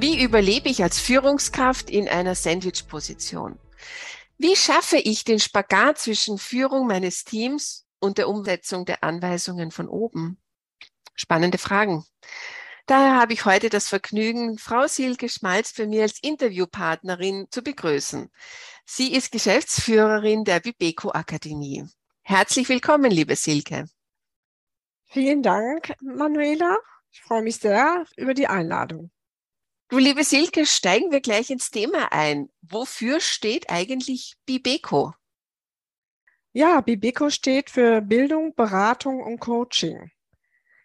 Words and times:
Wie 0.00 0.22
überlebe 0.22 0.68
ich 0.68 0.80
als 0.80 1.00
Führungskraft 1.00 1.90
in 1.90 2.08
einer 2.08 2.36
Sandwich-Position? 2.36 3.58
Wie 4.36 4.54
schaffe 4.54 4.96
ich 4.96 5.24
den 5.24 5.40
Spagat 5.40 5.98
zwischen 5.98 6.38
Führung 6.38 6.86
meines 6.86 7.24
Teams 7.24 7.84
und 7.98 8.16
der 8.16 8.28
Umsetzung 8.28 8.84
der 8.84 9.02
Anweisungen 9.02 9.72
von 9.72 9.88
oben? 9.88 10.40
Spannende 11.16 11.58
Fragen. 11.58 12.04
Daher 12.86 13.16
habe 13.16 13.32
ich 13.32 13.44
heute 13.44 13.70
das 13.70 13.88
Vergnügen, 13.88 14.56
Frau 14.56 14.86
Silke 14.86 15.28
Schmalz 15.28 15.72
bei 15.72 15.88
mir 15.88 16.02
als 16.02 16.22
Interviewpartnerin 16.22 17.48
zu 17.50 17.62
begrüßen. 17.62 18.30
Sie 18.86 19.12
ist 19.12 19.32
Geschäftsführerin 19.32 20.44
der 20.44 20.60
Bibeco 20.60 21.10
Akademie. 21.10 21.84
Herzlich 22.22 22.68
willkommen, 22.68 23.10
liebe 23.10 23.34
Silke. 23.34 23.86
Vielen 25.06 25.42
Dank, 25.42 25.92
Manuela. 26.00 26.76
Ich 27.10 27.20
freue 27.22 27.42
mich 27.42 27.56
sehr 27.56 28.06
über 28.16 28.34
die 28.34 28.46
Einladung. 28.46 29.10
Du, 29.90 29.96
liebe 29.96 30.22
Silke, 30.22 30.66
steigen 30.66 31.10
wir 31.12 31.22
gleich 31.22 31.48
ins 31.48 31.70
Thema 31.70 32.12
ein. 32.12 32.50
Wofür 32.60 33.20
steht 33.20 33.70
eigentlich 33.70 34.34
Bibeco? 34.44 35.14
Ja, 36.52 36.82
Bibeco 36.82 37.30
steht 37.30 37.70
für 37.70 38.02
Bildung, 38.02 38.54
Beratung 38.54 39.22
und 39.22 39.38
Coaching. 39.38 40.10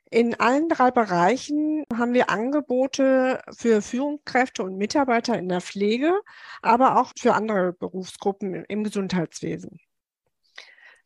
In 0.09 0.39
allen 0.39 0.69
drei 0.69 0.89
Bereichen 0.89 1.83
haben 1.94 2.13
wir 2.13 2.30
Angebote 2.30 3.41
für 3.52 3.81
Führungskräfte 3.81 4.63
und 4.63 4.78
Mitarbeiter 4.78 5.38
in 5.38 5.50
der 5.50 5.59
Pflege, 5.59 6.22
aber 6.61 6.97
auch 6.97 7.11
für 7.19 7.33
andere 7.33 7.73
Berufsgruppen 7.73 8.63
im 8.69 8.85
Gesundheitswesen. 8.85 9.81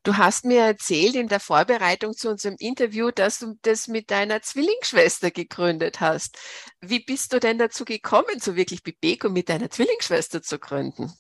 Du 0.07 0.15
hast 0.15 0.45
mir 0.45 0.61
erzählt 0.61 1.15
in 1.15 1.27
der 1.27 1.41
Vorbereitung 1.41 2.13
zu 2.13 2.29
unserem 2.29 2.55
Interview, 2.59 3.11
dass 3.11 3.39
du 3.39 3.55
das 3.63 3.89
mit 3.89 4.09
deiner 4.09 4.41
Zwillingsschwester 4.41 5.31
gegründet 5.31 5.99
hast. 5.99 6.39
Wie 6.79 7.03
bist 7.03 7.33
du 7.33 7.41
denn 7.41 7.57
dazu 7.57 7.83
gekommen, 7.83 8.39
so 8.39 8.55
wirklich 8.55 8.83
Bibeko 8.83 9.27
mit 9.27 9.49
deiner 9.49 9.69
Zwillingsschwester 9.69 10.41
zu 10.41 10.59
gründen? 10.59 11.11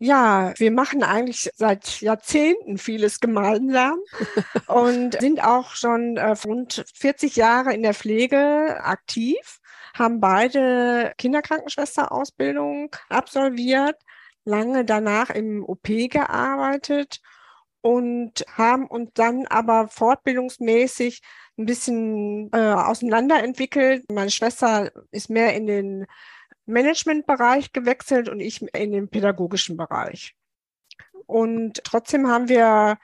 Ja, 0.00 0.52
wir 0.56 0.72
machen 0.72 1.04
eigentlich 1.04 1.48
seit 1.54 2.00
Jahrzehnten 2.00 2.76
vieles 2.76 3.20
gemeinsam 3.20 4.00
und 4.66 5.16
sind 5.20 5.40
auch 5.44 5.76
schon 5.76 6.16
äh, 6.16 6.30
rund 6.44 6.84
40 6.92 7.36
Jahre 7.36 7.72
in 7.72 7.84
der 7.84 7.94
Pflege 7.94 8.80
aktiv, 8.82 9.60
haben 9.96 10.18
beide 10.18 11.12
Kinderkrankenschwesterausbildung 11.18 12.96
absolviert, 13.08 14.02
lange 14.44 14.84
danach 14.84 15.30
im 15.30 15.64
OP 15.64 15.86
gearbeitet 16.10 17.20
und 17.84 18.46
haben 18.56 18.86
uns 18.86 19.10
dann 19.12 19.46
aber 19.46 19.88
fortbildungsmäßig 19.88 21.20
ein 21.58 21.66
bisschen 21.66 22.50
äh, 22.54 22.72
auseinanderentwickelt. 22.72 24.10
Meine 24.10 24.30
Schwester 24.30 24.90
ist 25.10 25.28
mehr 25.28 25.54
in 25.54 25.66
den 25.66 26.06
Managementbereich 26.64 27.74
gewechselt 27.74 28.30
und 28.30 28.40
ich 28.40 28.62
in 28.74 28.92
den 28.92 29.10
pädagogischen 29.10 29.76
Bereich. 29.76 30.34
Und 31.26 31.84
trotzdem 31.84 32.26
haben 32.26 32.48
wir 32.48 32.96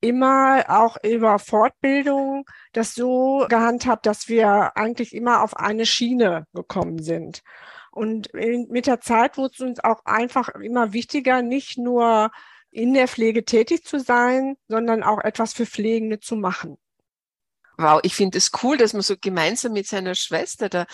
immer 0.00 0.64
auch 0.68 0.96
über 1.02 1.40
Fortbildung 1.40 2.44
das 2.72 2.94
so 2.94 3.44
gehandhabt, 3.48 4.06
dass 4.06 4.28
wir 4.28 4.76
eigentlich 4.76 5.16
immer 5.16 5.42
auf 5.42 5.56
eine 5.56 5.84
Schiene 5.84 6.46
gekommen 6.54 7.02
sind. 7.02 7.42
Und 7.90 8.32
mit 8.34 8.86
der 8.86 9.00
Zeit 9.00 9.36
wurde 9.36 9.54
es 9.54 9.60
uns 9.60 9.80
auch 9.82 10.04
einfach 10.04 10.48
immer 10.50 10.92
wichtiger, 10.92 11.42
nicht 11.42 11.76
nur 11.76 12.30
in 12.78 12.94
der 12.94 13.08
Pflege 13.08 13.44
tätig 13.44 13.84
zu 13.84 13.98
sein, 13.98 14.56
sondern 14.68 15.02
auch 15.02 15.18
etwas 15.18 15.52
für 15.52 15.66
Pflegende 15.66 16.20
zu 16.20 16.36
machen. 16.36 16.78
Wow, 17.80 18.00
ich 18.02 18.14
finde 18.16 18.38
es 18.38 18.50
cool, 18.62 18.76
dass 18.76 18.92
man 18.92 19.02
so 19.02 19.14
gemeinsam 19.20 19.72
mit 19.72 19.86
seiner 19.86 20.16
Schwester 20.16 20.68
da 20.68 20.86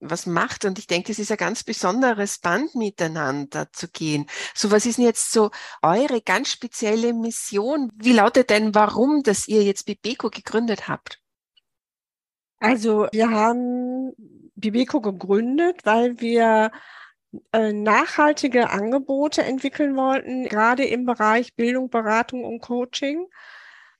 was 0.00 0.24
macht. 0.24 0.64
Und 0.64 0.78
ich 0.78 0.86
denke, 0.86 1.08
das 1.08 1.18
ist 1.18 1.30
ein 1.30 1.36
ganz 1.36 1.62
besonderes 1.62 2.38
Band 2.38 2.74
miteinander 2.74 3.70
zu 3.72 3.88
gehen. 3.88 4.26
So, 4.54 4.70
was 4.70 4.86
ist 4.86 4.96
denn 4.96 5.04
jetzt 5.04 5.30
so 5.30 5.50
eure 5.82 6.22
ganz 6.22 6.50
spezielle 6.50 7.12
Mission? 7.12 7.92
Wie 7.96 8.12
lautet 8.12 8.48
denn, 8.48 8.74
warum, 8.74 9.22
dass 9.22 9.46
ihr 9.46 9.62
jetzt 9.62 9.84
Bibeco 9.84 10.30
gegründet 10.30 10.88
habt? 10.88 11.20
Also, 12.60 13.08
wir 13.12 13.28
haben 13.28 14.14
Bibeco 14.54 15.02
gegründet, 15.02 15.84
weil 15.84 16.18
wir 16.20 16.72
nachhaltige 17.52 18.70
Angebote 18.70 19.42
entwickeln 19.42 19.96
wollten, 19.96 20.44
gerade 20.44 20.84
im 20.84 21.06
Bereich 21.06 21.54
Bildung, 21.54 21.88
Beratung 21.88 22.44
und 22.44 22.60
Coaching, 22.60 23.26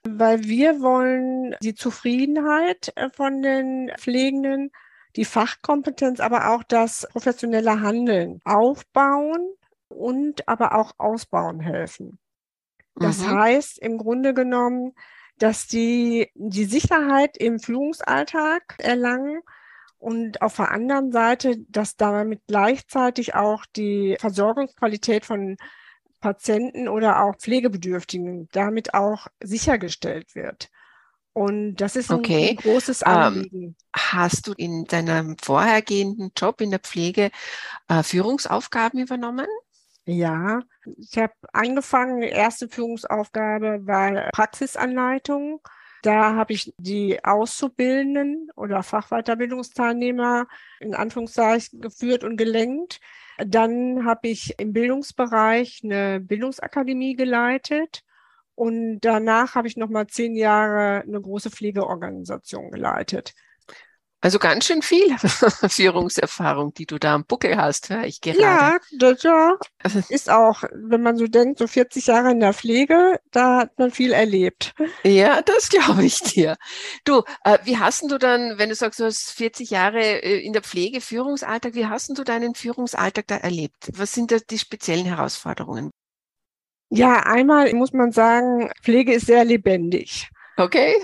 weil 0.06 0.44
wir 0.44 0.80
wollen 0.80 1.56
die 1.62 1.74
Zufriedenheit 1.74 2.92
äh, 2.96 3.08
von 3.10 3.42
den 3.42 3.90
Pflegenden, 3.98 4.70
die 5.16 5.24
Fachkompetenz, 5.24 6.20
aber 6.20 6.50
auch 6.50 6.62
das 6.62 7.06
professionelle 7.12 7.80
Handeln 7.80 8.40
aufbauen 8.44 9.54
und 9.88 10.48
aber 10.48 10.74
auch 10.74 10.92
ausbauen 10.98 11.60
helfen. 11.60 12.18
Das 12.96 13.20
mhm. 13.20 13.30
heißt 13.30 13.78
im 13.78 13.98
Grunde 13.98 14.34
genommen, 14.34 14.94
dass 15.38 15.66
die 15.66 16.30
die 16.34 16.64
Sicherheit 16.64 17.36
im 17.36 17.58
Führungsalltag 17.58 18.76
erlangen, 18.78 19.42
und 20.02 20.42
auf 20.42 20.56
der 20.56 20.72
anderen 20.72 21.12
Seite, 21.12 21.58
dass 21.68 21.96
damit 21.96 22.42
gleichzeitig 22.48 23.36
auch 23.36 23.64
die 23.76 24.16
Versorgungsqualität 24.18 25.24
von 25.24 25.56
Patienten 26.20 26.88
oder 26.88 27.22
auch 27.22 27.36
Pflegebedürftigen 27.36 28.48
damit 28.50 28.94
auch 28.94 29.28
sichergestellt 29.40 30.34
wird. 30.34 30.70
Und 31.34 31.76
das 31.76 31.94
ist 31.94 32.10
okay. 32.10 32.50
ein, 32.50 32.56
großes 32.56 33.02
ähm, 33.02 33.08
Anliegen. 33.08 33.76
Hast 33.94 34.48
du 34.48 34.54
in 34.54 34.84
deinem 34.86 35.36
vorhergehenden 35.40 36.32
Job 36.36 36.60
in 36.60 36.70
der 36.70 36.80
Pflege 36.80 37.30
äh, 37.86 38.02
Führungsaufgaben 38.02 38.98
übernommen? 39.00 39.46
Ja, 40.04 40.62
ich 40.84 41.16
habe 41.16 41.32
angefangen, 41.52 42.22
erste 42.22 42.68
Führungsaufgabe 42.68 43.86
war 43.86 44.30
Praxisanleitung 44.32 45.60
da 46.02 46.34
habe 46.34 46.52
ich 46.52 46.74
die 46.78 47.24
Auszubildenden 47.24 48.50
oder 48.56 48.82
Fachweiterbildungsteilnehmer 48.82 50.46
in 50.80 50.94
Anführungszeichen 50.94 51.80
geführt 51.80 52.24
und 52.24 52.36
gelenkt. 52.36 53.00
Dann 53.38 54.04
habe 54.04 54.28
ich 54.28 54.58
im 54.58 54.72
Bildungsbereich 54.72 55.80
eine 55.84 56.20
Bildungsakademie 56.20 57.14
geleitet. 57.14 58.02
Und 58.54 59.00
danach 59.00 59.54
habe 59.54 59.68
ich 59.68 59.76
nochmal 59.76 60.08
zehn 60.08 60.36
Jahre 60.36 61.02
eine 61.02 61.20
große 61.20 61.50
Pflegeorganisation 61.50 62.70
geleitet. 62.70 63.34
Also 64.24 64.38
ganz 64.38 64.66
schön 64.66 64.82
viel 64.82 65.16
Führungserfahrung, 65.68 66.72
die 66.74 66.86
du 66.86 66.98
da 66.98 67.16
am 67.16 67.24
Buckel 67.24 67.56
hast, 67.56 67.90
höre 67.90 68.04
ich 68.04 68.20
gerade. 68.20 68.38
Ja, 68.38 68.78
das 68.96 69.22
ja, 69.24 69.58
ist 70.08 70.30
auch, 70.30 70.62
wenn 70.72 71.02
man 71.02 71.16
so 71.16 71.26
denkt, 71.26 71.58
so 71.58 71.66
40 71.66 72.06
Jahre 72.06 72.30
in 72.30 72.38
der 72.38 72.54
Pflege, 72.54 73.18
da 73.32 73.58
hat 73.58 73.76
man 73.80 73.90
viel 73.90 74.12
erlebt. 74.12 74.74
Ja, 75.02 75.42
das 75.42 75.68
glaube 75.68 76.04
ich 76.04 76.20
dir. 76.20 76.56
Du, 77.04 77.22
äh, 77.42 77.58
wie 77.64 77.78
hast 77.78 78.08
du 78.08 78.16
dann, 78.16 78.58
wenn 78.58 78.68
du 78.68 78.76
sagst, 78.76 79.00
du 79.00 79.04
hast 79.04 79.32
40 79.32 79.70
Jahre 79.70 80.00
äh, 80.00 80.38
in 80.38 80.52
der 80.52 80.62
Pflege, 80.62 81.00
Führungsalltag, 81.00 81.74
wie 81.74 81.86
hast 81.86 82.16
du 82.16 82.22
deinen 82.22 82.54
Führungsalltag 82.54 83.26
da 83.26 83.36
erlebt? 83.38 83.90
Was 83.96 84.12
sind 84.12 84.30
da 84.30 84.36
die 84.38 84.58
speziellen 84.58 85.04
Herausforderungen? 85.04 85.90
Ja, 86.90 87.24
einmal 87.24 87.72
muss 87.72 87.92
man 87.92 88.12
sagen, 88.12 88.70
Pflege 88.84 89.14
ist 89.14 89.26
sehr 89.26 89.44
lebendig. 89.44 90.28
Okay 90.56 90.94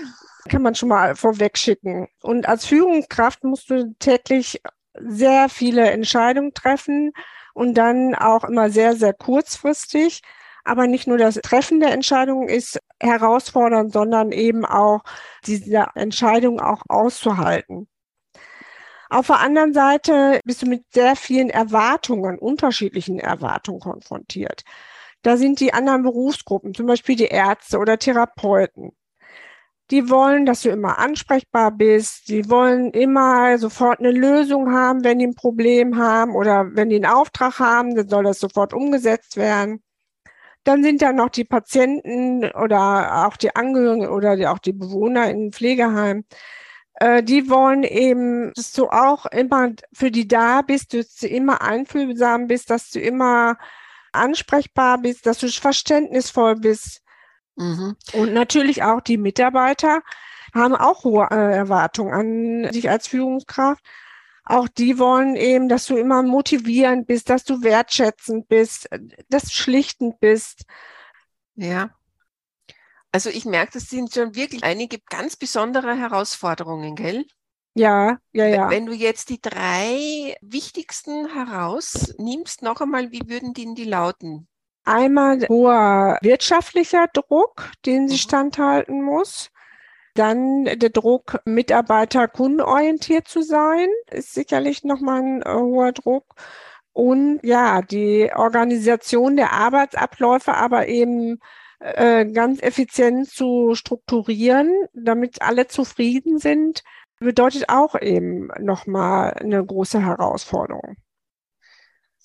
kann 0.47 0.61
man 0.61 0.75
schon 0.75 0.89
mal 0.89 1.15
vorweg 1.15 1.57
schicken. 1.57 2.07
Und 2.21 2.47
als 2.47 2.65
Führungskraft 2.65 3.43
musst 3.43 3.69
du 3.69 3.93
täglich 3.99 4.61
sehr 4.93 5.49
viele 5.49 5.89
Entscheidungen 5.91 6.53
treffen 6.53 7.11
und 7.53 7.73
dann 7.75 8.15
auch 8.15 8.43
immer 8.43 8.69
sehr, 8.69 8.95
sehr 8.95 9.13
kurzfristig. 9.13 10.21
Aber 10.63 10.87
nicht 10.87 11.07
nur 11.07 11.17
das 11.17 11.35
Treffen 11.35 11.79
der 11.79 11.91
Entscheidungen 11.91 12.47
ist 12.47 12.79
herausfordernd, 12.99 13.91
sondern 13.91 14.31
eben 14.31 14.65
auch 14.65 15.01
diese 15.45 15.87
Entscheidung 15.95 16.59
auch 16.59 16.83
auszuhalten. 16.87 17.87
Auf 19.09 19.27
der 19.27 19.39
anderen 19.39 19.73
Seite 19.73 20.39
bist 20.45 20.61
du 20.61 20.67
mit 20.67 20.83
sehr 20.93 21.15
vielen 21.15 21.49
Erwartungen, 21.49 22.37
unterschiedlichen 22.37 23.19
Erwartungen 23.19 23.79
konfrontiert. 23.79 24.63
Da 25.23 25.35
sind 25.35 25.59
die 25.59 25.73
anderen 25.73 26.03
Berufsgruppen, 26.03 26.75
zum 26.75 26.85
Beispiel 26.85 27.15
die 27.15 27.25
Ärzte 27.25 27.79
oder 27.79 27.97
Therapeuten. 27.97 28.91
Die 29.91 30.09
wollen, 30.09 30.45
dass 30.45 30.61
du 30.61 30.69
immer 30.69 30.99
ansprechbar 30.99 31.71
bist. 31.71 32.29
Die 32.29 32.49
wollen 32.49 32.91
immer 32.91 33.57
sofort 33.57 33.99
eine 33.99 34.11
Lösung 34.11 34.71
haben, 34.71 35.03
wenn 35.03 35.19
die 35.19 35.27
ein 35.27 35.35
Problem 35.35 35.97
haben 35.97 36.35
oder 36.35 36.67
wenn 36.75 36.89
die 36.89 36.97
einen 36.97 37.05
Auftrag 37.05 37.59
haben, 37.59 37.95
dann 37.95 38.07
soll 38.07 38.23
das 38.23 38.39
sofort 38.39 38.73
umgesetzt 38.73 39.35
werden. 39.35 39.81
Dann 40.63 40.83
sind 40.83 41.01
da 41.01 41.13
noch 41.13 41.29
die 41.29 41.45
Patienten 41.45 42.43
oder 42.51 43.25
auch 43.27 43.37
die 43.37 43.55
Angehörigen 43.55 44.07
oder 44.07 44.35
die, 44.35 44.45
auch 44.47 44.59
die 44.59 44.73
Bewohner 44.73 45.29
in 45.29 45.51
Pflegeheimen. 45.51 46.25
Äh, 46.99 47.23
die 47.23 47.49
wollen 47.49 47.83
eben, 47.83 48.51
dass 48.55 48.73
du 48.73 48.89
auch 48.89 49.25
immer 49.27 49.71
für 49.93 50.11
die 50.11 50.27
da 50.27 50.61
bist, 50.61 50.93
dass 50.93 51.15
du 51.15 51.27
immer 51.27 51.61
einfühlsam 51.61 52.47
bist, 52.47 52.69
dass 52.69 52.91
du 52.91 52.99
immer 52.99 53.57
ansprechbar 54.11 54.99
bist, 54.99 55.25
dass 55.25 55.39
du 55.39 55.47
verständnisvoll 55.47 56.55
bist. 56.55 57.01
Mhm. 57.59 57.97
Und 58.13 58.33
natürlich 58.33 58.83
auch 58.83 59.01
die 59.01 59.17
Mitarbeiter 59.17 60.01
haben 60.53 60.75
auch 60.75 61.03
hohe 61.03 61.27
äh, 61.29 61.55
Erwartungen 61.57 62.13
an 62.13 62.71
dich 62.71 62.89
als 62.89 63.07
Führungskraft. 63.07 63.83
Auch 64.45 64.67
die 64.69 64.97
wollen 64.97 65.35
eben, 65.35 65.67
dass 65.67 65.85
du 65.85 65.97
immer 65.97 66.23
motivierend 66.23 67.05
bist, 67.05 67.29
dass 67.29 67.43
du 67.43 67.61
wertschätzend 67.61 68.47
bist, 68.47 68.89
dass 69.27 69.43
du 69.43 69.49
schlichtend 69.51 70.19
bist. 70.19 70.63
Ja. 71.55 71.91
Also 73.11 73.29
ich 73.29 73.45
merke, 73.45 73.73
das 73.73 73.89
sind 73.89 74.13
schon 74.13 74.35
wirklich 74.35 74.63
einige 74.63 74.99
ganz 75.09 75.35
besondere 75.35 75.95
Herausforderungen, 75.95 76.95
gell? 76.95 77.25
Ja, 77.75 78.19
ja, 78.31 78.45
ja. 78.45 78.69
Wenn 78.69 78.85
du 78.85 78.93
jetzt 78.93 79.29
die 79.29 79.41
drei 79.41 80.35
wichtigsten 80.41 81.27
herausnimmst, 81.27 82.61
noch 82.61 82.81
einmal, 82.81 83.11
wie 83.11 83.27
würden 83.27 83.53
die, 83.53 83.73
die 83.75 83.83
lauten? 83.83 84.47
Einmal 84.89 85.47
hoher 85.47 86.17
wirtschaftlicher 86.23 87.05
Druck, 87.13 87.69
den 87.85 88.07
sie 88.07 88.15
mhm. 88.15 88.19
standhalten 88.19 89.03
muss. 89.03 89.51
Dann 90.15 90.65
der 90.65 90.89
Druck, 90.89 91.39
Mitarbeiter 91.45 92.27
kundenorientiert 92.27 93.27
zu 93.27 93.43
sein, 93.43 93.87
ist 94.09 94.33
sicherlich 94.33 94.83
nochmal 94.83 95.21
ein 95.21 95.41
äh, 95.43 95.53
hoher 95.53 95.91
Druck. 95.91 96.25
Und 96.91 97.39
ja, 97.43 97.83
die 97.83 98.31
Organisation 98.35 99.37
der 99.37 99.53
Arbeitsabläufe, 99.53 100.55
aber 100.55 100.87
eben 100.87 101.37
äh, 101.79 102.25
ganz 102.25 102.59
effizient 102.63 103.29
zu 103.29 103.75
strukturieren, 103.75 104.73
damit 104.93 105.43
alle 105.43 105.67
zufrieden 105.67 106.39
sind, 106.39 106.83
bedeutet 107.19 107.69
auch 107.69 107.93
eben 108.01 108.49
nochmal 108.59 109.33
eine 109.33 109.63
große 109.63 110.03
Herausforderung. 110.03 110.97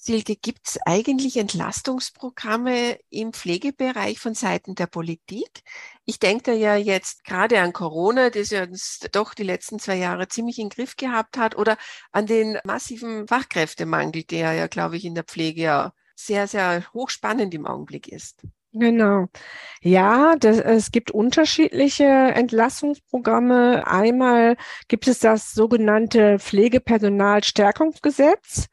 Silke, 0.06 0.36
gibt 0.36 0.68
es 0.68 0.78
eigentlich 0.84 1.38
Entlastungsprogramme 1.38 2.98
im 3.08 3.32
Pflegebereich 3.32 4.18
von 4.18 4.34
Seiten 4.34 4.74
der 4.74 4.86
Politik? 4.86 5.62
Ich 6.04 6.18
denke 6.18 6.42
da 6.42 6.52
ja 6.52 6.76
jetzt 6.76 7.24
gerade 7.24 7.58
an 7.60 7.72
Corona, 7.72 8.28
das 8.28 8.50
ja 8.50 8.64
uns 8.64 9.00
doch 9.12 9.32
die 9.32 9.44
letzten 9.44 9.78
zwei 9.78 9.96
Jahre 9.96 10.28
ziemlich 10.28 10.58
in 10.58 10.68
den 10.68 10.76
Griff 10.76 10.96
gehabt 10.96 11.38
hat, 11.38 11.56
oder 11.56 11.78
an 12.12 12.26
den 12.26 12.58
massiven 12.64 13.26
Fachkräftemangel, 13.26 14.24
der 14.24 14.52
ja, 14.52 14.66
glaube 14.66 14.98
ich, 14.98 15.06
in 15.06 15.14
der 15.14 15.24
Pflege 15.24 15.62
ja 15.62 15.94
sehr, 16.14 16.48
sehr 16.48 16.84
hochspannend 16.92 17.54
im 17.54 17.66
Augenblick 17.66 18.08
ist. 18.08 18.42
Genau. 18.74 19.28
Ja, 19.80 20.36
das, 20.36 20.58
es 20.58 20.90
gibt 20.90 21.12
unterschiedliche 21.12 22.04
Entlassungsprogramme. 22.04 23.86
Einmal 23.86 24.58
gibt 24.86 25.08
es 25.08 25.20
das 25.20 25.52
sogenannte 25.52 26.38
Pflegepersonalstärkungsgesetz. 26.40 28.66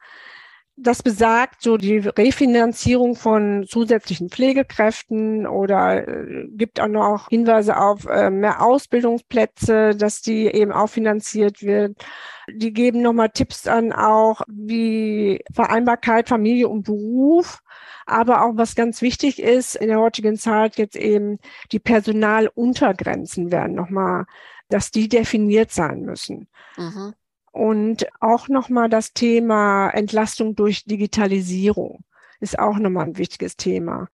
Das 0.82 1.00
besagt 1.02 1.62
so 1.62 1.76
die 1.76 1.98
Refinanzierung 1.98 3.14
von 3.14 3.64
zusätzlichen 3.68 4.30
Pflegekräften 4.30 5.46
oder 5.46 6.08
äh, 6.08 6.48
gibt 6.48 6.80
auch 6.80 6.88
noch 6.88 7.28
Hinweise 7.28 7.76
auf 7.76 8.06
äh, 8.06 8.30
mehr 8.30 8.60
Ausbildungsplätze, 8.60 9.94
dass 9.94 10.22
die 10.22 10.46
eben 10.46 10.72
auch 10.72 10.88
finanziert 10.88 11.62
wird. 11.62 12.04
Die 12.52 12.72
geben 12.72 13.00
nochmal 13.00 13.30
Tipps 13.30 13.68
an 13.68 13.92
auch 13.92 14.40
wie 14.48 15.44
Vereinbarkeit 15.52 16.28
Familie 16.28 16.68
und 16.68 16.82
Beruf. 16.82 17.60
Aber 18.04 18.44
auch 18.44 18.56
was 18.56 18.74
ganz 18.74 19.02
wichtig 19.02 19.40
ist 19.40 19.76
in 19.76 19.86
der 19.86 20.00
heutigen 20.00 20.36
Zeit 20.36 20.78
jetzt 20.78 20.96
eben 20.96 21.38
die 21.70 21.78
Personaluntergrenzen 21.78 23.52
werden 23.52 23.76
nochmal, 23.76 24.24
dass 24.68 24.90
die 24.90 25.08
definiert 25.08 25.70
sein 25.70 26.00
müssen. 26.00 26.48
Mhm. 26.76 27.14
Und 27.52 28.06
auch 28.20 28.48
nochmal 28.48 28.88
das 28.88 29.12
Thema 29.12 29.90
Entlastung 29.90 30.56
durch 30.56 30.84
Digitalisierung 30.84 32.02
ist 32.40 32.58
auch 32.58 32.78
nochmal 32.78 33.06
ein 33.06 33.18
wichtiges 33.18 33.56
Thema. 33.56 34.08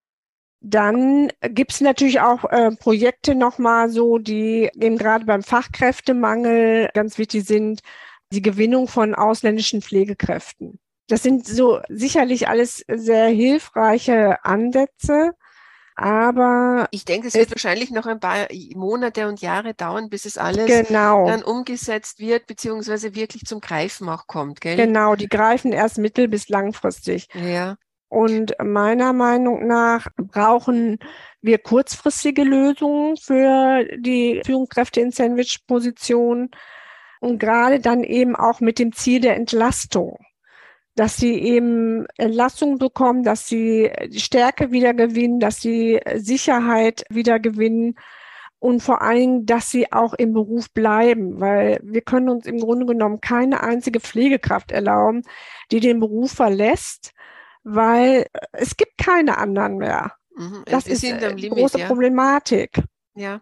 Dann 0.60 1.30
gibt 1.40 1.72
es 1.72 1.80
natürlich 1.80 2.20
auch 2.20 2.44
äh, 2.44 2.72
Projekte 2.72 3.36
nochmal 3.36 3.90
so, 3.90 4.18
die 4.18 4.68
eben 4.74 4.98
gerade 4.98 5.24
beim 5.24 5.44
Fachkräftemangel 5.44 6.90
ganz 6.94 7.16
wichtig 7.16 7.46
sind, 7.46 7.80
die 8.32 8.42
Gewinnung 8.42 8.88
von 8.88 9.14
ausländischen 9.14 9.82
Pflegekräften. 9.82 10.80
Das 11.06 11.22
sind 11.22 11.46
so 11.46 11.80
sicherlich 11.88 12.48
alles 12.48 12.84
sehr 12.88 13.28
hilfreiche 13.28 14.44
Ansätze. 14.44 15.32
Aber 16.00 16.86
ich 16.92 17.04
denke, 17.04 17.26
es 17.26 17.34
wird 17.34 17.50
wahrscheinlich 17.50 17.90
noch 17.90 18.06
ein 18.06 18.20
paar 18.20 18.46
Monate 18.76 19.26
und 19.26 19.40
Jahre 19.40 19.74
dauern, 19.74 20.08
bis 20.08 20.26
es 20.26 20.38
alles 20.38 20.66
genau. 20.66 21.26
dann 21.26 21.42
umgesetzt 21.42 22.20
wird, 22.20 22.46
beziehungsweise 22.46 23.16
wirklich 23.16 23.42
zum 23.46 23.60
Greifen 23.60 24.08
auch 24.08 24.28
kommt, 24.28 24.60
gell? 24.60 24.76
Genau, 24.76 25.16
die 25.16 25.28
greifen 25.28 25.72
erst 25.72 25.98
mittel- 25.98 26.28
bis 26.28 26.48
langfristig. 26.48 27.26
Ja. 27.34 27.78
Und 28.06 28.54
meiner 28.62 29.12
Meinung 29.12 29.66
nach 29.66 30.06
brauchen 30.16 31.00
wir 31.42 31.58
kurzfristige 31.58 32.44
Lösungen 32.44 33.16
für 33.16 33.84
die 33.98 34.40
Führungskräfte 34.46 35.00
in 35.00 35.10
Sandwich-Positionen 35.10 36.52
und 37.18 37.40
gerade 37.40 37.80
dann 37.80 38.04
eben 38.04 38.36
auch 38.36 38.60
mit 38.60 38.78
dem 38.78 38.92
Ziel 38.92 39.20
der 39.20 39.34
Entlastung 39.34 40.16
dass 40.98 41.16
sie 41.16 41.38
eben 41.38 42.06
Entlastung 42.16 42.78
bekommen, 42.78 43.22
dass 43.22 43.46
sie 43.46 43.92
Stärke 44.16 44.72
wieder 44.72 44.94
gewinnen, 44.94 45.38
dass 45.38 45.60
sie 45.60 46.00
Sicherheit 46.16 47.04
wieder 47.08 47.38
gewinnen 47.38 47.94
und 48.58 48.82
vor 48.82 49.00
allem, 49.00 49.46
dass 49.46 49.70
sie 49.70 49.92
auch 49.92 50.12
im 50.14 50.32
Beruf 50.32 50.72
bleiben, 50.72 51.38
weil 51.38 51.78
wir 51.84 52.00
können 52.00 52.28
uns 52.28 52.46
im 52.46 52.58
Grunde 52.58 52.84
genommen 52.84 53.20
keine 53.20 53.62
einzige 53.62 54.00
Pflegekraft 54.00 54.72
erlauben, 54.72 55.22
die 55.70 55.78
den 55.78 56.00
Beruf 56.00 56.32
verlässt, 56.32 57.12
weil 57.62 58.26
es 58.50 58.76
gibt 58.76 58.98
keine 58.98 59.38
anderen 59.38 59.76
mehr. 59.76 60.14
Mhm. 60.36 60.64
Das 60.66 60.88
ist 60.88 61.04
eine 61.04 61.36
große 61.36 61.78
ja. 61.78 61.86
Problematik. 61.86 62.82
Ja, 63.14 63.40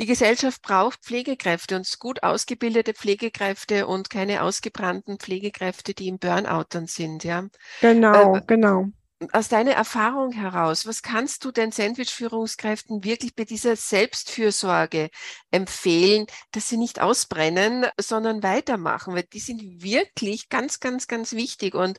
die 0.00 0.06
Gesellschaft 0.06 0.62
braucht 0.62 1.00
Pflegekräfte 1.04 1.76
und 1.76 1.98
gut 1.98 2.22
ausgebildete 2.22 2.94
Pflegekräfte 2.94 3.86
und 3.86 4.08
keine 4.08 4.42
ausgebrannten 4.42 5.18
Pflegekräfte, 5.18 5.92
die 5.92 6.08
im 6.08 6.18
Burnout 6.18 6.64
dann 6.70 6.86
sind, 6.86 7.22
ja. 7.22 7.46
Genau, 7.82 8.36
äh, 8.36 8.40
genau. 8.46 8.86
Aus 9.32 9.48
deiner 9.48 9.72
Erfahrung 9.72 10.32
heraus, 10.32 10.86
was 10.86 11.02
kannst 11.02 11.44
du 11.44 11.52
den 11.52 11.70
Sandwich-Führungskräften 11.72 13.04
wirklich 13.04 13.34
bei 13.34 13.44
dieser 13.44 13.76
Selbstfürsorge 13.76 15.10
empfehlen, 15.50 16.24
dass 16.52 16.70
sie 16.70 16.78
nicht 16.78 17.02
ausbrennen, 17.02 17.84
sondern 18.00 18.42
weitermachen? 18.42 19.14
Weil 19.14 19.24
die 19.24 19.40
sind 19.40 19.82
wirklich 19.82 20.48
ganz, 20.48 20.80
ganz, 20.80 21.06
ganz 21.08 21.32
wichtig. 21.32 21.74
Und 21.74 21.98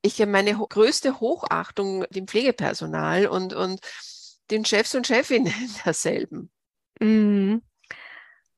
ich 0.00 0.22
habe 0.22 0.30
meine 0.30 0.54
größte 0.54 1.20
Hochachtung 1.20 2.06
dem 2.08 2.26
Pflegepersonal 2.26 3.26
und, 3.26 3.52
und 3.52 3.80
den 4.50 4.64
Chefs 4.64 4.94
und 4.94 5.06
Chefinnen 5.06 5.52
derselben. 5.84 6.50
Mhm. 7.02 7.62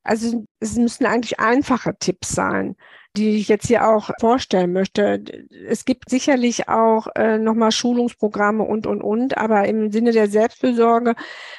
Also 0.02 0.44
es 0.60 0.76
müssen 0.76 1.06
eigentlich 1.06 1.40
einfache 1.40 1.96
Tipps 1.98 2.34
sein, 2.34 2.76
die 3.16 3.36
ich 3.36 3.48
jetzt 3.48 3.68
hier 3.68 3.88
auch 3.88 4.10
vorstellen 4.20 4.72
möchte. 4.72 5.24
Es 5.66 5.86
gibt 5.86 6.10
sicherlich 6.10 6.68
auch 6.68 7.06
äh, 7.14 7.38
nochmal 7.38 7.72
Schulungsprogramme 7.72 8.64
und, 8.64 8.86
und, 8.86 9.00
und, 9.00 9.38
aber 9.38 9.66
im 9.66 9.90
Sinne 9.92 10.12
der 10.12 10.28
Selbstfürsorge 10.28 11.14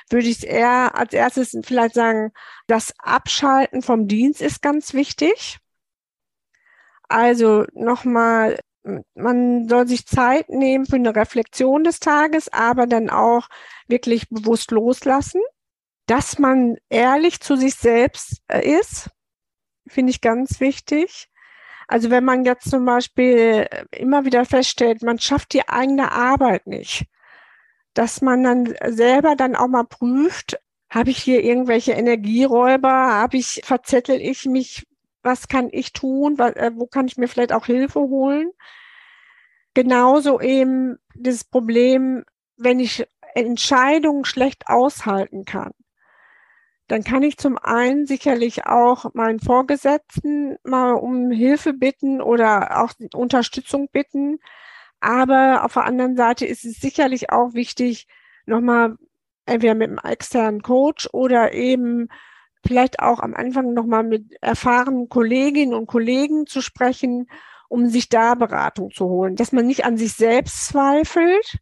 würde 0.10 0.27
ich 0.27 0.38
es 0.38 0.44
eher 0.44 0.96
als 0.96 1.13
erstes 1.13 1.58
vielleicht 1.63 1.96
sagen, 1.96 2.32
das 2.68 2.94
Abschalten 3.00 3.82
vom 3.82 4.08
Dienst 4.08 4.42
ist 4.42 4.62
ganz 4.62 4.94
wichtig. 4.94 5.58
Also 7.10 7.65
nochmal, 7.74 8.60
man 9.15 9.68
soll 9.68 9.88
sich 9.88 10.06
Zeit 10.06 10.50
nehmen 10.50 10.86
für 10.86 10.98
eine 10.98 11.15
Reflexion 11.15 11.84
des 11.84 12.00
Tages, 12.00 12.51
aber 12.54 12.86
dann 12.86 13.10
auch 13.10 13.48
wirklich 13.88 14.30
bewusst 14.30 14.72
loslassen 14.72 15.42
dass 16.06 16.40
man 16.40 16.78
ehrlich 16.90 17.40
zu 17.40 17.56
sich 17.56 17.76
selbst 17.76 18.42
äh, 18.48 18.68
ist, 18.80 19.10
finde 19.88 20.12
ich 20.12 20.22
ganz 20.22 20.60
wichtig. 20.60 21.30
Also 21.88 22.10
wenn 22.10 22.26
man 22.26 22.46
jetzt 22.46 22.70
zum 22.70 22.86
Beispiel 22.86 23.68
äh, 23.70 23.86
immer 23.92 24.26
wieder 24.26 24.46
feststellt, 24.46 25.02
man 25.04 25.20
schafft 25.20 25.54
die 25.54 25.68
eigene 25.68 26.12
Arbeit 26.12 26.68
nicht, 26.68 27.06
dass 27.94 28.22
man 28.22 28.44
dann 28.44 28.76
selber 28.88 29.36
dann 29.36 29.56
auch 29.56 29.68
mal 29.68 29.86
prüft, 29.86 30.60
habe 30.90 31.10
ich 31.10 31.18
hier 31.18 31.44
irgendwelche 31.44 31.94
Energieräuber, 31.94 32.90
habe 32.90 33.38
ich, 33.38 33.62
verzettel 33.64 34.22
ich 34.22 34.46
mich, 34.46 34.88
was 35.24 35.48
kann 35.48 35.70
ich 35.72 35.94
tun, 35.94 36.38
äh, 36.40 36.72
wo 36.76 36.88
kann 36.88 37.08
ich 37.08 37.18
mir 37.18 37.28
vielleicht 37.28 37.54
auch 37.54 37.66
Hilfe 37.66 38.00
holen? 38.00 38.52
Genauso 39.74 40.40
eben 40.40 40.98
das 41.16 41.44
Problem, 41.44 42.24
wenn 42.58 42.80
ich 42.80 43.06
Entscheidungen 43.34 44.24
schlecht 44.24 44.68
aushalten 44.68 45.44
kann 45.46 45.72
dann 46.88 47.04
kann 47.04 47.24
ich 47.24 47.38
zum 47.38 47.58
einen 47.58 48.06
sicherlich 48.06 48.65
auch 48.65 49.13
meinen 49.13 49.39
Vorgesetzten 49.39 50.58
mal 50.63 50.94
um 50.94 51.32
Hilfe 51.32 51.74
bitten 51.74 52.22
oder 52.22 52.84
auch 52.84 52.94
Unterstützung 53.13 53.89
bitten. 53.92 54.39
Aber 55.00 55.63
auf 55.63 55.74
der 55.74 55.86
anderen 55.86 56.15
Seite 56.15 56.46
ist 56.46 56.63
es 56.65 56.80
sicherlich 56.80 57.32
auch 57.32 57.54
wichtig, 57.54 58.08
nochmal 58.46 58.98
entweder 59.46 59.75
mit 59.75 59.89
einem 59.89 60.00
externen 60.00 60.62
Coach 60.62 61.10
oder 61.12 61.54
eben 61.54 62.10
vielleicht 62.65 63.00
auch 63.00 63.20
am 63.20 63.34
Anfang 63.34 63.74
nochmal 63.74 64.04
mit 64.04 64.36
erfahrenen 64.42 65.10
Kolleginnen 65.10 65.74
und 65.74 65.88
Kollegen 65.88 66.48
zu 66.48 66.62
sprechen, 66.62 67.27
um 67.70 67.88
sich 67.88 68.10
da 68.10 68.36
Beratung 68.36 68.92
zu 68.92 69.06
holen, 69.06 69.36
dass 69.36 69.51
man 69.51 69.65
nicht 69.65 69.86
an 69.86 69.98
sich 69.98 70.13
selbst 70.13 70.68
zweifelt, 70.68 71.60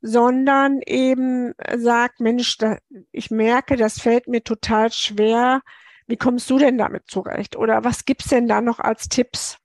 sondern 0.00 0.80
eben 0.82 1.54
sagt, 1.76 2.20
Mensch, 2.20 2.58
da, 2.58 2.78
ich 3.12 3.30
merke, 3.30 3.76
das 3.76 4.00
fällt 4.00 4.28
mir 4.28 4.42
total 4.42 4.92
schwer. 4.92 5.62
Wie 6.06 6.16
kommst 6.16 6.48
du 6.50 6.58
denn 6.58 6.78
damit 6.78 7.04
zurecht? 7.08 7.56
Oder 7.56 7.84
was 7.84 8.04
gibt's 8.04 8.28
denn 8.28 8.46
da 8.46 8.60
noch 8.60 8.78
als 8.78 9.08
Tipps? 9.08 9.58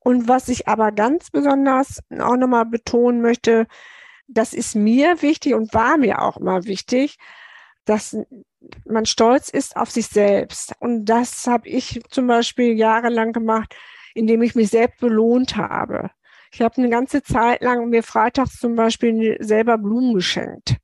Und 0.00 0.28
was 0.28 0.48
ich 0.48 0.68
aber 0.68 0.92
ganz 0.92 1.30
besonders 1.30 2.00
auch 2.18 2.36
nochmal 2.36 2.66
betonen 2.66 3.22
möchte, 3.22 3.66
das 4.26 4.52
ist 4.52 4.74
mir 4.74 5.22
wichtig 5.22 5.54
und 5.54 5.72
war 5.72 5.96
mir 5.96 6.20
auch 6.22 6.36
immer 6.36 6.64
wichtig, 6.64 7.16
dass 7.84 8.16
man 8.86 9.06
stolz 9.06 9.48
ist 9.48 9.76
auf 9.76 9.90
sich 9.90 10.06
selbst. 10.06 10.74
Und 10.80 11.06
das 11.06 11.46
habe 11.46 11.68
ich 11.68 12.02
zum 12.10 12.26
Beispiel 12.26 12.72
jahrelang 12.74 13.32
gemacht, 13.32 13.74
indem 14.14 14.42
ich 14.42 14.54
mich 14.54 14.70
selbst 14.70 15.00
belohnt 15.00 15.56
habe. 15.56 16.10
Ich 16.54 16.62
habe 16.62 16.76
eine 16.76 16.88
ganze 16.88 17.20
Zeit 17.24 17.62
lang 17.62 17.88
mir 17.88 18.04
freitags 18.04 18.60
zum 18.60 18.76
Beispiel 18.76 19.36
selber 19.40 19.76
Blumen 19.76 20.14
geschenkt 20.14 20.76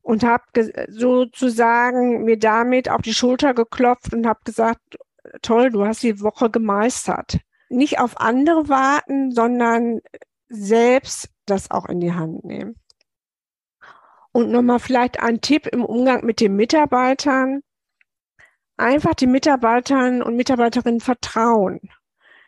und 0.00 0.24
habe 0.24 0.44
sozusagen 0.88 2.24
mir 2.24 2.38
damit 2.38 2.88
auf 2.88 3.02
die 3.02 3.12
Schulter 3.12 3.52
geklopft 3.52 4.14
und 4.14 4.26
habe 4.26 4.40
gesagt, 4.44 4.96
toll, 5.42 5.68
du 5.68 5.84
hast 5.84 6.02
die 6.02 6.22
Woche 6.22 6.48
gemeistert. 6.48 7.38
Nicht 7.68 8.00
auf 8.00 8.18
andere 8.18 8.70
warten, 8.70 9.30
sondern 9.30 10.00
selbst 10.48 11.28
das 11.44 11.70
auch 11.70 11.84
in 11.84 12.00
die 12.00 12.14
Hand 12.14 12.46
nehmen. 12.46 12.76
Und 14.32 14.50
nochmal 14.50 14.78
vielleicht 14.78 15.20
ein 15.20 15.42
Tipp 15.42 15.66
im 15.66 15.84
Umgang 15.84 16.24
mit 16.24 16.40
den 16.40 16.56
Mitarbeitern. 16.56 17.60
Einfach 18.78 19.12
den 19.12 19.32
Mitarbeitern 19.32 20.22
und 20.22 20.34
Mitarbeiterinnen 20.34 21.00
vertrauen 21.00 21.90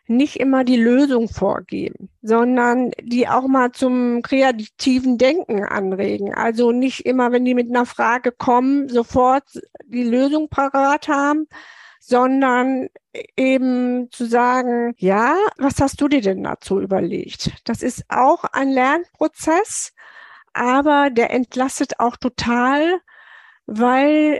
nicht 0.07 0.39
immer 0.39 0.63
die 0.63 0.77
Lösung 0.77 1.29
vorgeben, 1.29 2.09
sondern 2.21 2.91
die 3.01 3.27
auch 3.27 3.47
mal 3.47 3.71
zum 3.71 4.21
kreativen 4.21 5.17
Denken 5.17 5.63
anregen. 5.63 6.33
Also 6.33 6.71
nicht 6.71 7.05
immer, 7.05 7.31
wenn 7.31 7.45
die 7.45 7.53
mit 7.53 7.69
einer 7.69 7.85
Frage 7.85 8.31
kommen, 8.31 8.89
sofort 8.89 9.43
die 9.85 10.03
Lösung 10.03 10.49
parat 10.49 11.07
haben, 11.07 11.47
sondern 11.99 12.89
eben 13.37 14.09
zu 14.11 14.25
sagen, 14.25 14.93
ja, 14.97 15.35
was 15.57 15.79
hast 15.79 16.01
du 16.01 16.07
dir 16.07 16.21
denn 16.21 16.43
dazu 16.43 16.79
überlegt? 16.79 17.51
Das 17.63 17.83
ist 17.83 18.05
auch 18.09 18.43
ein 18.43 18.71
Lernprozess, 18.71 19.93
aber 20.53 21.09
der 21.11 21.31
entlastet 21.31 21.99
auch 21.99 22.17
total, 22.17 22.99
weil 23.65 24.39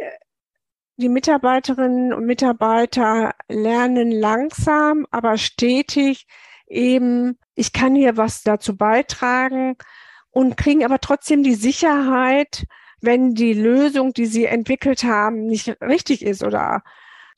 die 1.01 1.09
Mitarbeiterinnen 1.09 2.13
und 2.13 2.25
Mitarbeiter 2.25 3.33
lernen 3.49 4.11
langsam, 4.11 5.05
aber 5.11 5.37
stetig 5.37 6.27
eben, 6.67 7.37
ich 7.55 7.73
kann 7.73 7.95
hier 7.95 8.15
was 8.15 8.43
dazu 8.43 8.77
beitragen 8.77 9.75
und 10.29 10.55
kriegen 10.55 10.85
aber 10.85 10.99
trotzdem 10.99 11.43
die 11.43 11.55
Sicherheit, 11.55 12.65
wenn 13.01 13.33
die 13.33 13.53
Lösung, 13.53 14.13
die 14.13 14.27
sie 14.27 14.45
entwickelt 14.45 15.03
haben, 15.03 15.47
nicht 15.47 15.81
richtig 15.81 16.23
ist 16.23 16.43
oder 16.43 16.83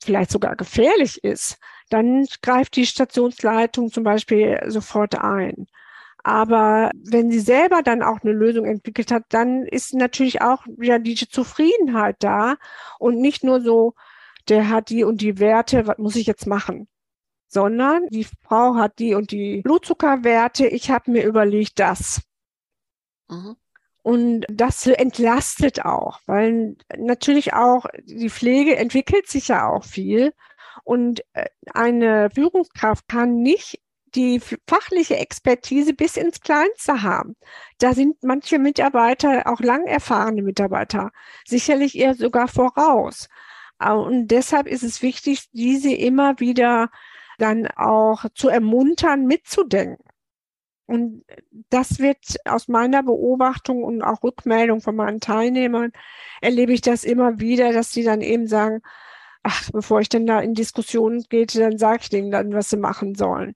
vielleicht 0.02 0.30
sogar 0.30 0.54
gefährlich 0.54 1.24
ist, 1.24 1.58
dann 1.88 2.26
greift 2.42 2.76
die 2.76 2.86
Stationsleitung 2.86 3.90
zum 3.90 4.04
Beispiel 4.04 4.60
sofort 4.66 5.16
ein. 5.16 5.66
Aber 6.24 6.90
wenn 6.94 7.30
sie 7.30 7.38
selber 7.40 7.82
dann 7.82 8.02
auch 8.02 8.22
eine 8.22 8.32
Lösung 8.32 8.64
entwickelt 8.64 9.12
hat, 9.12 9.24
dann 9.28 9.66
ist 9.66 9.92
natürlich 9.92 10.40
auch 10.40 10.66
wieder 10.66 10.98
die 10.98 11.14
Zufriedenheit 11.14 12.16
da 12.20 12.56
und 12.98 13.20
nicht 13.20 13.44
nur 13.44 13.60
so, 13.60 13.94
der 14.48 14.70
hat 14.70 14.88
die 14.88 15.04
und 15.04 15.20
die 15.20 15.38
Werte, 15.38 15.86
was 15.86 15.98
muss 15.98 16.16
ich 16.16 16.26
jetzt 16.26 16.46
machen? 16.46 16.88
Sondern 17.46 18.06
die 18.08 18.26
Frau 18.42 18.74
hat 18.76 18.98
die 18.98 19.14
und 19.14 19.32
die 19.32 19.60
Blutzuckerwerte, 19.60 20.66
ich 20.66 20.90
habe 20.90 21.10
mir 21.10 21.24
überlegt 21.24 21.78
das. 21.78 22.22
Mhm. 23.28 23.56
Und 24.02 24.46
das 24.48 24.86
entlastet 24.86 25.84
auch, 25.84 26.20
weil 26.26 26.76
natürlich 26.96 27.52
auch 27.52 27.86
die 28.04 28.30
Pflege 28.30 28.76
entwickelt 28.76 29.28
sich 29.28 29.48
ja 29.48 29.68
auch 29.68 29.84
viel. 29.84 30.32
Und 30.84 31.22
äh, 31.34 31.46
eine 31.72 32.30
Führungskraft 32.30 33.08
kann 33.08 33.36
nicht 33.36 33.80
die 34.14 34.40
fachliche 34.66 35.16
Expertise 35.16 35.94
bis 35.94 36.16
ins 36.16 36.40
Kleinste 36.40 37.02
haben. 37.02 37.36
Da 37.78 37.94
sind 37.94 38.22
manche 38.22 38.58
Mitarbeiter, 38.58 39.46
auch 39.46 39.60
lang 39.60 39.86
erfahrene 39.86 40.42
Mitarbeiter, 40.42 41.10
sicherlich 41.44 41.98
eher 41.98 42.14
sogar 42.14 42.48
voraus. 42.48 43.28
Und 43.78 44.28
deshalb 44.28 44.66
ist 44.66 44.82
es 44.84 45.02
wichtig, 45.02 45.50
diese 45.52 45.92
immer 45.92 46.38
wieder 46.40 46.90
dann 47.38 47.66
auch 47.76 48.24
zu 48.34 48.48
ermuntern, 48.48 49.26
mitzudenken. 49.26 50.04
Und 50.86 51.24
das 51.70 51.98
wird 51.98 52.18
aus 52.44 52.68
meiner 52.68 53.02
Beobachtung 53.02 53.82
und 53.82 54.02
auch 54.02 54.22
Rückmeldung 54.22 54.80
von 54.80 54.94
meinen 54.94 55.18
Teilnehmern 55.18 55.92
erlebe 56.42 56.72
ich 56.72 56.82
das 56.82 57.04
immer 57.04 57.40
wieder, 57.40 57.72
dass 57.72 57.90
sie 57.90 58.04
dann 58.04 58.20
eben 58.20 58.46
sagen, 58.46 58.82
ach, 59.42 59.70
bevor 59.72 60.00
ich 60.00 60.08
denn 60.10 60.26
da 60.26 60.40
in 60.40 60.54
Diskussionen 60.54 61.24
gehe, 61.28 61.46
dann 61.46 61.78
sage 61.78 62.00
ich 62.02 62.10
denen 62.10 62.30
dann, 62.30 62.52
was 62.52 62.70
sie 62.70 62.76
machen 62.76 63.14
sollen. 63.14 63.54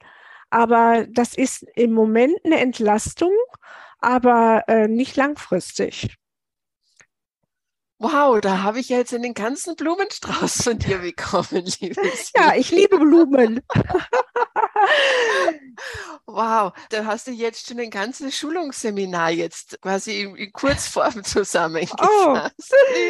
Aber 0.50 1.07
das 1.11 1.35
ist 1.35 1.64
im 1.75 1.93
Moment 1.93 2.35
eine 2.45 2.61
Entlastung, 2.61 3.33
aber 4.00 4.64
äh, 4.69 4.88
nicht 4.88 5.17
langfristig. 5.17 6.17
Wow, 8.00 8.40
da 8.40 8.62
habe 8.62 8.78
ich 8.78 8.88
jetzt 8.90 9.12
einen 9.12 9.35
ganzen 9.35 9.75
Blumenstrauß 9.75 10.62
von 10.62 10.78
dir 10.78 10.99
bekommen, 11.00 11.64
liebes. 11.81 12.33
Ja, 12.37 12.55
ich 12.55 12.71
liebe 12.71 12.99
Blumen. 12.99 13.61
wow, 16.26 16.73
da 16.90 17.04
hast 17.04 17.26
du 17.26 17.30
jetzt 17.30 17.68
schon 17.68 17.80
ein 17.80 17.90
ganzes 17.90 18.37
Schulungsseminar 18.37 19.30
jetzt 19.30 19.80
quasi 19.80 20.20
in, 20.23 20.37
in 20.37 20.52
Kurzform 20.52 21.25
zusammengefasst. 21.25 22.02
Oh, 22.02 22.37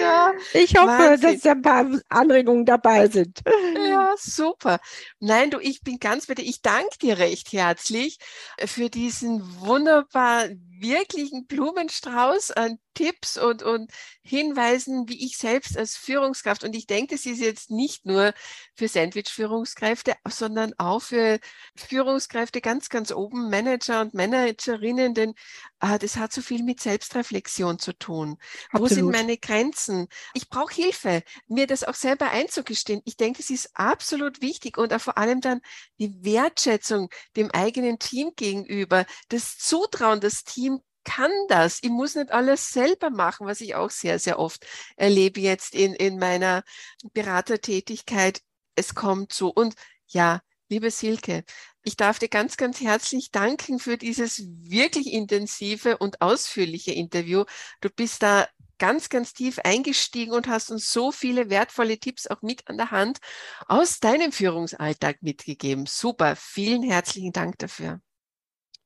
ja, 0.01 0.33
ich 0.55 0.77
hoffe, 0.77 0.87
Wahnsinn. 0.87 1.33
dass 1.33 1.43
da 1.43 1.53
ein 1.53 1.63
paar 1.63 1.87
Anregungen 2.09 2.65
dabei 2.65 3.09
sind. 3.09 3.41
Ja, 3.75 4.15
super. 4.19 4.79
Nein, 5.21 5.51
du, 5.51 5.59
ich 5.59 5.83
bin 5.83 5.99
ganz 5.99 6.27
bei 6.27 6.35
dir. 6.35 6.45
Ich 6.45 6.63
danke 6.63 6.99
dir 7.01 7.19
recht 7.19 7.53
herzlich 7.53 8.19
für 8.65 8.91
diesen 8.91 9.61
wunderbar 9.61 10.49
wirklichen 10.81 11.47
Blumenstrauß 11.47 12.53
an 12.53 12.79
Tipps 12.95 13.39
und, 13.39 13.63
und 13.63 13.91
Hinweisen, 14.23 15.09
wie 15.09 15.25
ich 15.25 15.39
selbst 15.39 15.79
als 15.79 15.97
Führungskraft, 15.97 16.65
und 16.65 16.75
ich 16.75 16.87
denke, 16.87 17.15
das 17.15 17.27
ist 17.27 17.41
jetzt 17.41 17.71
nicht 17.71 18.07
nur 18.07 18.35
für 18.75 18.89
Sandwich-Führungskräfte, 18.89 20.15
sondern 20.29 20.73
auch 20.79 21.01
für 21.01 21.39
Führungskräfte 21.77 22.61
ganz, 22.61 22.89
ganz 22.89 23.13
oben, 23.13 23.51
Manager 23.51 24.01
und 24.01 24.15
Managerinnen, 24.15 25.15
denn 25.15 25.35
das 25.81 26.17
hat 26.17 26.33
so 26.33 26.43
viel 26.43 26.63
mit 26.63 26.81
Selbstreflexion 26.81 27.79
zu 27.79 27.93
tun. 27.93 28.37
Absolut. 28.71 28.91
Wo 28.91 28.95
sind 28.95 29.11
meine 29.11 29.39
Grenzen? 29.39 30.09
Ich 30.35 30.49
brauche 30.49 30.75
Hilfe, 30.75 31.23
mir 31.47 31.67
das 31.67 31.85
auch 31.85 31.95
selber 31.95 32.31
einzugestehen. 32.31 33.01
Ich 33.05 33.17
denke, 33.17 33.41
es 33.41 33.51
ist 33.51 33.71
absolut 33.75 34.41
wichtig 34.41 34.77
und 34.77 34.93
auch 34.93 35.01
vor 35.01 35.19
allem 35.19 35.41
dann 35.41 35.61
die 35.99 36.13
Wertschätzung 36.25 37.11
dem 37.37 37.51
eigenen 37.51 37.99
Team 37.99 38.33
gegenüber, 38.35 39.07
das 39.29 39.59
Zutrauen, 39.59 40.21
das 40.21 40.45
Team 40.45 40.81
kann 41.05 41.33
das. 41.49 41.79
Ich 41.83 41.91
muss 41.91 42.17
nicht 42.17 42.33
alles 42.33 42.71
selber 42.71 43.11
machen, 43.11 43.47
was 43.47 43.61
ich 43.61 43.75
auch 43.75 43.91
sehr, 43.91 44.19
sehr 44.19 44.39
oft 44.39 44.67
erlebe 44.97 45.41
jetzt 45.41 45.75
in, 45.75 45.95
in 45.95 46.19
meiner 46.19 46.65
Beratertätigkeit. 47.13 48.43
Es 48.75 48.95
kommt 48.95 49.33
so. 49.33 49.49
Und 49.49 49.75
ja, 50.09 50.43
liebe 50.69 50.91
Silke, 50.91 51.45
ich 51.83 51.97
darf 51.97 52.19
dir 52.19 52.29
ganz, 52.29 52.57
ganz 52.57 52.81
herzlich 52.81 53.31
danken 53.31 53.79
für 53.79 53.97
dieses 53.97 54.47
wirklich 54.47 55.13
intensive 55.13 55.99
und 55.99 56.21
ausführliche 56.21 56.93
Interview. 56.93 57.45
Du 57.81 57.89
bist 57.89 58.23
da 58.23 58.47
ganz, 58.79 59.09
ganz 59.09 59.33
tief 59.33 59.59
eingestiegen 59.65 60.33
und 60.33 60.47
hast 60.49 60.71
uns 60.71 60.91
so 60.91 61.11
viele 61.11 61.51
wertvolle 61.51 61.99
Tipps 61.99 62.27
auch 62.27 62.43
mit 62.43 62.69
an 62.69 62.77
der 62.77 62.91
Hand 62.91 63.19
aus 63.67 64.01
deinem 64.01 64.33
Führungsalltag 64.33 65.23
mitgegeben. 65.23 65.87
Super, 65.87 66.37
vielen 66.37 66.83
herzlichen 66.83 67.33
Dank 67.33 67.59
dafür. 67.59 68.01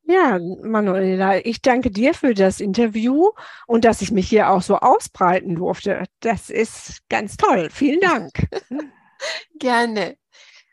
Ja, 0.04 0.38
Manuela, 0.62 1.44
ich 1.44 1.62
danke 1.62 1.90
dir 1.90 2.12
für 2.12 2.34
das 2.34 2.60
Interview 2.60 3.30
und 3.66 3.84
dass 3.84 4.02
ich 4.02 4.10
mich 4.10 4.28
hier 4.28 4.50
auch 4.50 4.62
so 4.62 4.76
ausbreiten 4.76 5.54
durfte. 5.54 6.04
Das 6.20 6.50
ist 6.50 7.08
ganz 7.08 7.36
toll. 7.36 7.70
Vielen 7.70 8.00
Dank. 8.00 8.32
Gerne. 9.58 10.16